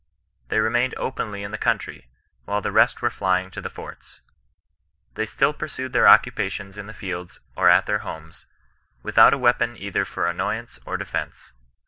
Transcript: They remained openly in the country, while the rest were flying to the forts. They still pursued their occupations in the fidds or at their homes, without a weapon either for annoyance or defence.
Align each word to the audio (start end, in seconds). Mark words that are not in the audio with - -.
They 0.47 0.57
remained 0.59 0.95
openly 0.97 1.43
in 1.43 1.51
the 1.51 1.59
country, 1.59 2.07
while 2.45 2.59
the 2.59 2.71
rest 2.71 3.03
were 3.03 3.11
flying 3.11 3.51
to 3.51 3.61
the 3.61 3.69
forts. 3.69 4.21
They 5.13 5.27
still 5.27 5.53
pursued 5.53 5.93
their 5.93 6.07
occupations 6.07 6.75
in 6.75 6.87
the 6.87 6.93
fidds 6.93 7.39
or 7.55 7.69
at 7.69 7.85
their 7.85 7.99
homes, 7.99 8.47
without 9.03 9.31
a 9.31 9.37
weapon 9.37 9.77
either 9.77 10.03
for 10.03 10.25
annoyance 10.27 10.79
or 10.87 10.97
defence. 10.97 11.51